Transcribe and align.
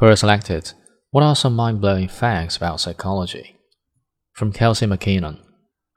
Quora 0.00 0.16
selected 0.16 0.72
What 1.10 1.22
are 1.22 1.36
some 1.36 1.54
mind 1.54 1.82
blowing 1.82 2.08
facts 2.08 2.56
about 2.56 2.80
psychology? 2.80 3.56
From 4.32 4.50
Kelsey 4.50 4.86
McKinnon. 4.86 5.40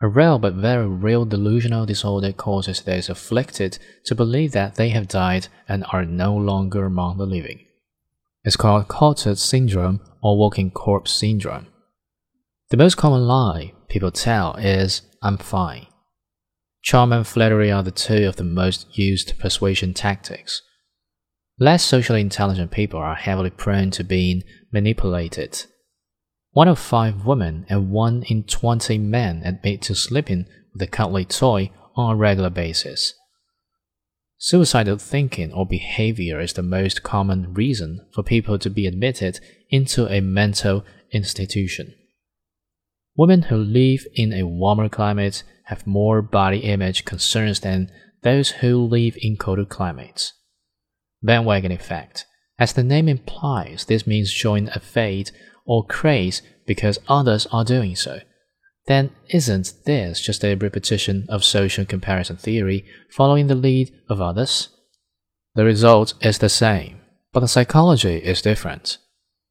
A 0.02 0.10
rare 0.10 0.38
but 0.38 0.56
very 0.56 0.86
real 0.86 1.24
delusional 1.24 1.86
disorder 1.86 2.34
causes 2.34 2.82
those 2.82 3.08
afflicted 3.08 3.78
to 4.04 4.14
believe 4.14 4.52
that 4.52 4.76
they 4.76 4.90
have 4.90 5.08
died 5.08 5.48
and 5.70 5.86
are 5.94 6.04
no 6.04 6.36
longer 6.36 6.84
among 6.84 7.18
the 7.18 7.26
living. 7.26 7.66
It's 8.44 8.58
called 8.58 8.90
Cotard 8.90 9.38
syndrome 9.38 10.02
or 10.22 10.38
walking 10.38 10.70
corpse 10.70 11.14
syndrome. 11.14 11.68
The 12.72 12.78
most 12.78 12.96
common 12.98 13.26
lie 13.26 13.72
people 13.88 14.12
tell 14.12 14.56
is, 14.56 15.04
I'm 15.22 15.38
fine. 15.38 15.88
Charm 16.82 17.14
and 17.14 17.26
flattery 17.26 17.72
are 17.72 17.84
the 17.84 17.92
two 17.92 18.28
of 18.28 18.36
the 18.36 18.44
most 18.44 18.98
used 18.98 19.40
persuasion 19.40 19.94
tactics. 19.94 20.62
Less 21.60 21.84
socially 21.84 22.22
intelligent 22.22 22.72
people 22.72 23.00
are 23.00 23.16
heavily 23.16 23.52
prone 23.52 23.92
to 23.92 24.04
being 24.04 24.44
manipulated. 24.72 25.66
One 26.52 26.68
of 26.68 26.80
five 26.80 27.26
women 27.26 27.66
and 27.70 27.92
one 27.92 28.24
in 28.24 28.44
20 28.44 28.98
men 28.98 29.44
admit 29.46 29.82
to 29.84 29.96
sleeping 29.96 30.46
with 30.74 30.82
a 30.82 30.88
cuddly 30.88 31.26
toy 31.26 31.72
on 31.96 32.14
a 32.14 32.16
regular 32.16 32.50
basis. 32.50 33.14
Suicidal 34.38 34.98
thinking 34.98 35.54
or 35.54 35.66
behavior 35.66 36.40
is 36.40 36.54
the 36.54 36.64
most 36.64 37.04
common 37.04 37.54
reason 37.54 38.06
for 38.14 38.24
people 38.24 38.60
to 38.60 38.70
be 38.70 38.88
admitted 38.88 39.40
into 39.70 40.08
a 40.08 40.22
mental 40.22 40.84
institution. 41.12 41.94
Women 43.16 43.44
who 43.44 43.58
live 43.58 44.06
in 44.16 44.34
a 44.34 44.44
warmer 44.44 44.90
climate 44.90 45.44
have 45.66 45.88
more 45.88 46.22
body 46.22 46.60
image 46.60 47.06
concerns 47.06 47.60
than 47.60 47.92
those 48.24 48.50
who 48.50 48.84
live 48.84 49.16
in 49.22 49.38
colder 49.38 49.66
climates. 49.66 50.34
Bandwagon 51.24 51.72
effect. 51.72 52.26
As 52.60 52.74
the 52.74 52.84
name 52.84 53.10
implies, 53.10 53.86
this 53.86 54.06
means 54.06 54.30
showing 54.30 54.70
a 54.70 54.80
fade 54.80 55.32
or 55.66 55.86
craze 55.86 56.42
because 56.68 57.00
others 57.08 57.48
are 57.52 57.64
doing 57.64 57.96
so. 57.96 58.20
Then 58.86 59.12
isn't 59.30 59.74
this 59.86 60.22
just 60.22 60.44
a 60.44 60.56
repetition 60.56 61.26
of 61.30 61.44
social 61.44 61.86
comparison 61.86 62.36
theory 62.36 62.86
following 63.10 63.48
the 63.48 63.56
lead 63.56 63.92
of 64.10 64.22
others? 64.22 64.70
The 65.56 65.64
result 65.64 66.14
is 66.22 66.40
the 66.40 66.50
same, 66.50 67.00
but 67.32 67.40
the 67.40 67.48
psychology 67.48 68.18
is 68.18 68.42
different. 68.42 68.98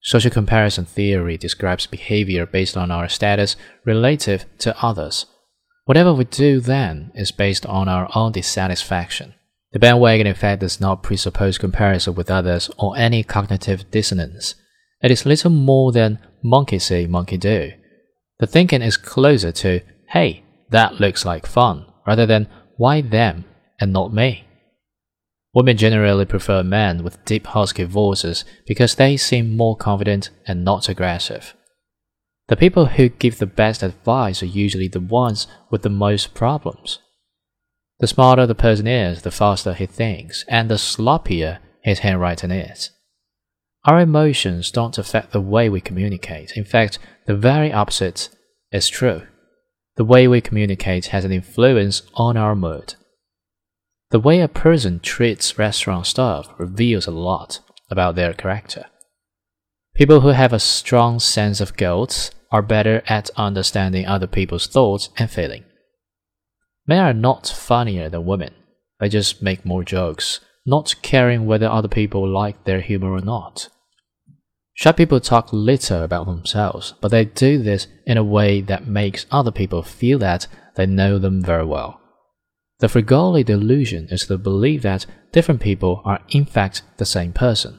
Social 0.03 0.31
comparison 0.31 0.85
theory 0.85 1.39
describes 1.39 1.87
behavior 1.87 2.45
based 2.45 2.77
on 2.77 2.91
our 2.91 3.09
status 3.09 3.57
relative 3.87 4.45
to 4.59 4.77
others. 4.85 5.27
Whatever 5.85 6.13
we 6.13 6.25
do 6.25 6.61
then 6.61 7.13
is 7.15 7.33
based 7.33 7.65
on 7.67 7.89
our 7.89 8.09
own 8.15 8.33
dissatisfaction. 8.33 9.35
The 9.73 9.79
bandwagon 9.79 10.27
effect 10.27 10.61
does 10.61 10.81
not 10.81 11.03
presuppose 11.03 11.57
comparison 11.57 12.15
with 12.15 12.31
others 12.31 12.71
or 12.79 12.97
any 12.97 13.23
cognitive 13.23 13.91
dissonance. 13.91 14.55
It 15.03 15.11
is 15.11 15.27
little 15.27 15.51
more 15.51 15.93
than 15.93 16.19
monkey 16.43 16.79
see, 16.79 17.07
monkey 17.07 17.39
do. 17.39 17.73
The 18.39 18.47
thinking 18.47 18.83
is 18.83 18.97
closer 18.97 19.51
to, 19.53 19.81
hey, 20.09 20.45
that 20.71 21.01
looks 21.01 21.25
like 21.25 21.47
fun, 21.47 21.87
rather 22.07 22.27
than 22.27 22.49
why 22.77 23.01
them 23.01 23.45
and 23.81 23.93
not 23.93 24.13
me. 24.13 24.45
Women 25.55 25.77
generally 25.77 26.25
prefer 26.25 26.63
men 26.63 27.03
with 27.03 27.25
deep 27.25 27.47
husky 27.47 27.85
voices 27.85 28.45
because 28.67 28.95
they 28.95 29.17
seem 29.17 29.57
more 29.57 29.77
confident 29.77 30.31
and 30.47 30.65
not 30.65 30.89
aggressive. 30.89 31.55
The 32.49 32.57
people 32.57 32.87
who 32.87 33.09
give 33.09 33.39
the 33.39 33.47
best 33.47 33.83
advice 33.83 34.43
are 34.43 34.47
usually 34.47 34.89
the 34.89 35.01
ones 35.01 35.47
with 35.71 35.83
the 35.83 35.91
most 35.91 36.35
problems. 36.35 36.99
The 38.03 38.09
smarter 38.09 38.49
the 38.49 38.57
person 38.57 38.89
is, 38.89 39.23
the 39.23 39.31
faster 39.31 39.75
he 39.75 39.87
thinks, 39.87 40.45
and 40.49 40.69
the 40.69 40.75
sloppier 40.75 41.61
his 41.83 42.01
handwriting 42.01 42.51
is. 42.51 42.91
Our 43.85 44.01
emotions 44.01 44.73
don't 44.73 44.99
affect 44.99 45.31
the 45.31 45.41
way 45.41 45.69
we 45.69 45.81
communicate. 45.81 46.57
In 46.57 46.65
fact, 46.65 46.99
the 47.29 47.37
very 47.37 47.73
opposite 47.73 48.29
is 48.73 48.89
true. 48.89 49.23
The 49.95 50.05
way 50.05 50.27
we 50.27 50.41
communicate 50.41 51.07
has 51.15 51.25
an 51.25 51.31
influence 51.31 52.03
on 52.15 52.37
our 52.37 52.57
mood. 52.57 52.97
The 54.11 54.19
way 54.19 54.41
a 54.41 54.49
person 54.49 54.99
treats 54.99 55.57
restaurant 55.57 56.07
staff 56.07 56.49
reveals 56.59 57.07
a 57.07 57.13
lot 57.13 57.61
about 57.89 58.17
their 58.17 58.35
character. 58.35 58.87
People 59.95 60.23
who 60.23 60.31
have 60.31 60.53
a 60.53 60.59
strong 60.59 61.21
sense 61.21 61.61
of 61.61 61.77
guilt 61.77 62.33
are 62.51 62.63
better 62.63 63.05
at 63.07 63.31
understanding 63.37 64.07
other 64.07 64.27
people's 64.27 64.67
thoughts 64.67 65.11
and 65.17 65.31
feelings. 65.31 65.67
Men 66.87 66.99
are 66.99 67.15
not 67.15 67.49
funnier 67.49 68.09
than 68.09 68.27
women. 68.27 68.55
They 69.01 69.09
just 69.09 69.43
make 69.43 69.65
more 69.65 69.85
jokes, 69.85 70.41
not 70.67 70.95
caring 71.03 71.47
whether 71.47 71.67
other 71.67 71.89
people 71.89 72.29
like 72.29 72.65
their 72.65 72.81
humor 72.81 73.13
or 73.13 73.21
not. 73.21 73.69
Shy 74.75 74.93
people 74.93 75.21
talk 75.21 75.53
little 75.53 76.03
about 76.03 76.27
themselves, 76.27 76.95
but 77.01 77.11
they 77.11 77.25
do 77.25 77.63
this 77.63 77.87
in 78.07 78.17
a 78.17 78.25
way 78.25 78.61
that 78.63 78.87
makes 78.87 79.27
other 79.31 79.51
people 79.51 79.83
feel 79.83 80.19
that 80.21 80.47
they 80.77 80.87
know 80.87 81.19
them 81.19 81.43
very 81.43 81.65
well. 81.65 82.01
The 82.81 82.89
Fregoli 82.89 83.45
delusion 83.45 84.09
is 84.11 84.27
the 84.27 84.39
belief 84.39 84.83
that 84.83 85.07
different 85.31 85.61
people 85.61 86.03
are 86.05 86.21
in 86.31 86.45
fact 86.47 86.83
the 86.97 87.05
same 87.05 87.33
person. 87.33 87.79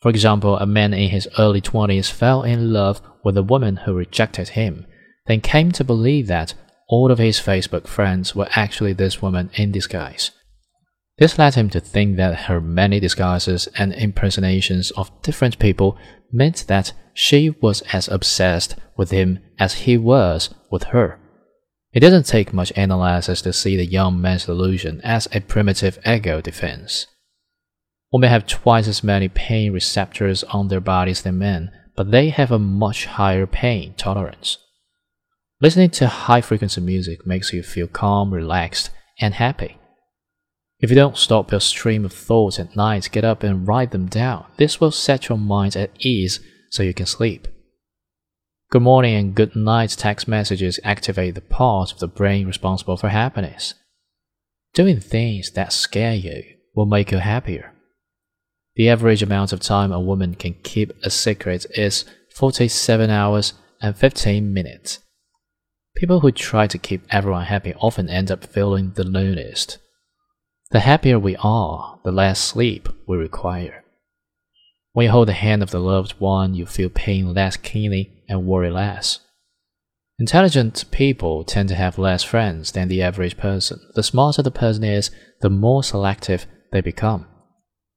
For 0.00 0.08
example, 0.08 0.58
a 0.58 0.66
man 0.66 0.92
in 0.92 1.10
his 1.10 1.28
early 1.38 1.60
20s 1.60 2.10
fell 2.10 2.42
in 2.42 2.72
love 2.72 3.00
with 3.22 3.36
a 3.36 3.42
woman 3.42 3.76
who 3.76 3.94
rejected 3.94 4.50
him, 4.50 4.86
then 5.26 5.40
came 5.40 5.72
to 5.72 5.84
believe 5.84 6.26
that 6.26 6.54
all 6.88 7.10
of 7.10 7.18
his 7.18 7.40
Facebook 7.40 7.86
friends 7.86 8.34
were 8.34 8.48
actually 8.52 8.92
this 8.92 9.22
woman 9.22 9.50
in 9.54 9.72
disguise. 9.72 10.30
This 11.18 11.38
led 11.38 11.54
him 11.54 11.70
to 11.70 11.80
think 11.80 12.16
that 12.16 12.46
her 12.46 12.60
many 12.60 12.98
disguises 12.98 13.68
and 13.78 13.92
impersonations 13.92 14.90
of 14.92 15.10
different 15.22 15.58
people 15.58 15.96
meant 16.32 16.66
that 16.66 16.92
she 17.12 17.50
was 17.60 17.82
as 17.92 18.08
obsessed 18.08 18.74
with 18.96 19.10
him 19.10 19.38
as 19.58 19.74
he 19.74 19.96
was 19.96 20.52
with 20.70 20.84
her. 20.84 21.20
It 21.92 22.00
doesn't 22.00 22.26
take 22.26 22.52
much 22.52 22.72
analysis 22.76 23.40
to 23.42 23.52
see 23.52 23.76
the 23.76 23.86
young 23.86 24.20
man's 24.20 24.46
delusion 24.46 25.00
as 25.04 25.28
a 25.32 25.40
primitive 25.40 26.00
ego 26.04 26.40
defense. 26.40 27.06
Women 28.12 28.30
have 28.30 28.48
twice 28.48 28.88
as 28.88 29.04
many 29.04 29.28
pain 29.28 29.72
receptors 29.72 30.42
on 30.44 30.66
their 30.66 30.80
bodies 30.80 31.22
than 31.22 31.38
men, 31.38 31.70
but 31.94 32.10
they 32.10 32.30
have 32.30 32.50
a 32.50 32.58
much 32.58 33.06
higher 33.06 33.46
pain 33.46 33.94
tolerance. 33.96 34.58
Listening 35.60 35.90
to 35.90 36.08
high 36.08 36.40
frequency 36.40 36.80
music 36.80 37.26
makes 37.26 37.52
you 37.52 37.62
feel 37.62 37.86
calm, 37.86 38.34
relaxed, 38.34 38.90
and 39.20 39.34
happy. 39.34 39.78
If 40.80 40.90
you 40.90 40.96
don't 40.96 41.16
stop 41.16 41.50
your 41.52 41.60
stream 41.60 42.04
of 42.04 42.12
thoughts 42.12 42.58
at 42.58 42.74
night, 42.74 43.08
get 43.12 43.24
up 43.24 43.42
and 43.42 43.66
write 43.66 43.92
them 43.92 44.06
down. 44.06 44.46
This 44.56 44.80
will 44.80 44.90
set 44.90 45.28
your 45.28 45.38
mind 45.38 45.76
at 45.76 45.92
ease 46.00 46.40
so 46.70 46.82
you 46.82 46.92
can 46.92 47.06
sleep. 47.06 47.46
Good 48.70 48.82
morning 48.82 49.14
and 49.14 49.34
good 49.34 49.54
night 49.54 49.90
text 49.90 50.26
messages 50.26 50.80
activate 50.82 51.36
the 51.36 51.40
part 51.40 51.92
of 51.92 52.00
the 52.00 52.08
brain 52.08 52.46
responsible 52.46 52.96
for 52.96 53.08
happiness. 53.08 53.74
Doing 54.74 54.98
things 54.98 55.52
that 55.52 55.72
scare 55.72 56.16
you 56.16 56.42
will 56.74 56.86
make 56.86 57.12
you 57.12 57.18
happier. 57.18 57.72
The 58.74 58.88
average 58.88 59.22
amount 59.22 59.52
of 59.52 59.60
time 59.60 59.92
a 59.92 60.00
woman 60.00 60.34
can 60.34 60.54
keep 60.64 60.92
a 61.04 61.10
secret 61.10 61.64
is 61.76 62.04
47 62.34 63.08
hours 63.08 63.52
and 63.80 63.96
15 63.96 64.52
minutes. 64.52 64.98
People 65.96 66.20
who 66.20 66.32
try 66.32 66.66
to 66.66 66.78
keep 66.78 67.02
everyone 67.10 67.44
happy 67.44 67.72
often 67.74 68.10
end 68.10 68.30
up 68.30 68.44
feeling 68.44 68.92
the 68.94 69.04
loneliest. 69.04 69.78
The 70.72 70.80
happier 70.80 71.20
we 71.20 71.36
are, 71.36 72.00
the 72.04 72.10
less 72.10 72.40
sleep 72.40 72.88
we 73.06 73.16
require. 73.16 73.84
When 74.92 75.04
you 75.04 75.12
hold 75.12 75.28
the 75.28 75.34
hand 75.34 75.62
of 75.62 75.70
the 75.70 75.78
loved 75.78 76.14
one, 76.18 76.54
you 76.54 76.66
feel 76.66 76.88
pain 76.88 77.32
less 77.32 77.56
keenly 77.56 78.24
and 78.28 78.44
worry 78.44 78.70
less. 78.70 79.20
Intelligent 80.18 80.84
people 80.90 81.44
tend 81.44 81.68
to 81.68 81.74
have 81.76 81.98
less 81.98 82.24
friends 82.24 82.72
than 82.72 82.88
the 82.88 83.02
average 83.02 83.36
person. 83.36 83.80
The 83.94 84.02
smarter 84.02 84.42
the 84.42 84.50
person 84.50 84.82
is, 84.82 85.12
the 85.42 85.50
more 85.50 85.84
selective 85.84 86.46
they 86.72 86.80
become. 86.80 87.26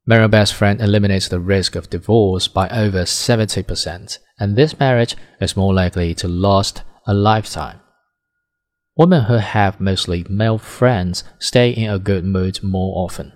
Marrying 0.06 0.30
best 0.30 0.54
friend 0.54 0.80
eliminates 0.82 1.28
the 1.28 1.40
risk 1.40 1.76
of 1.76 1.90
divorce 1.90 2.48
by 2.48 2.70
over 2.70 3.04
70%, 3.04 4.18
and 4.40 4.56
this 4.56 4.80
marriage 4.80 5.16
is 5.42 5.58
more 5.58 5.74
likely 5.74 6.14
to 6.16 6.28
last 6.28 6.84
a 7.08 7.14
lifetime. 7.14 7.80
Women 8.98 9.26
who 9.26 9.36
have 9.36 9.80
mostly 9.80 10.26
male 10.28 10.58
friends 10.58 11.24
stay 11.38 11.70
in 11.70 11.88
a 11.90 12.00
good 12.00 12.26
mood 12.26 12.64
more 12.64 13.06
often. 13.06 13.32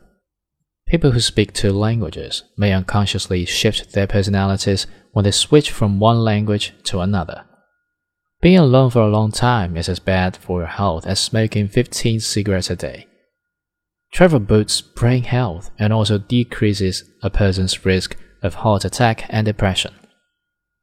People 0.88 1.12
who 1.12 1.20
speak 1.20 1.54
two 1.54 1.72
languages 1.72 2.44
may 2.58 2.74
unconsciously 2.74 3.46
shift 3.46 3.94
their 3.94 4.08
personalities 4.08 4.88
when 5.12 5.24
they 5.24 5.32
switch 5.32 5.70
from 5.70 6.00
one 6.00 6.18
language 6.20 6.74
to 6.86 7.00
another. 7.00 7.46
Being 8.42 8.58
alone 8.58 8.90
for 8.90 9.04
a 9.04 9.08
long 9.08 9.32
time 9.32 9.78
is 9.78 9.88
as 9.88 10.00
bad 10.00 10.36
for 10.36 10.62
your 10.62 10.68
health 10.68 11.06
as 11.06 11.20
smoking 11.20 11.68
15 11.68 12.20
cigarettes 12.22 12.72
a 12.72 12.76
day. 12.76 13.06
Travel 14.12 14.40
boosts 14.40 14.82
brain 14.82 15.24
health 15.24 15.70
and 15.78 15.94
also 15.94 16.18
decreases 16.18 17.04
a 17.22 17.30
person's 17.30 17.86
risk 17.86 18.18
of 18.42 18.56
heart 18.56 18.84
attack 18.84 19.26
and 19.30 19.46
depression. 19.46 19.94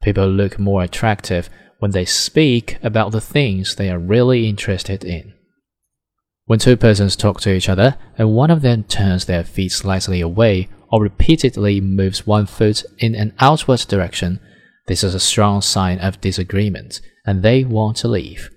People 0.01 0.27
look 0.27 0.57
more 0.57 0.83
attractive 0.83 1.49
when 1.79 1.91
they 1.91 2.05
speak 2.05 2.77
about 2.83 3.11
the 3.11 3.21
things 3.21 3.75
they 3.75 3.89
are 3.89 3.99
really 3.99 4.47
interested 4.47 5.03
in. 5.03 5.33
When 6.45 6.59
two 6.59 6.77
persons 6.77 7.15
talk 7.15 7.41
to 7.41 7.53
each 7.53 7.69
other 7.69 7.97
and 8.17 8.33
one 8.33 8.49
of 8.49 8.61
them 8.61 8.83
turns 8.83 9.25
their 9.25 9.43
feet 9.43 9.71
slightly 9.71 10.21
away 10.21 10.67
or 10.91 11.01
repeatedly 11.01 11.79
moves 11.79 12.25
one 12.25 12.45
foot 12.45 12.83
in 12.97 13.13
an 13.13 13.33
outward 13.39 13.81
direction, 13.81 14.39
this 14.87 15.03
is 15.03 15.13
a 15.13 15.19
strong 15.19 15.61
sign 15.61 15.99
of 15.99 16.19
disagreement, 16.19 16.99
and 17.23 17.43
they 17.43 17.63
want 17.63 17.97
to 17.97 18.07
leave. 18.07 18.49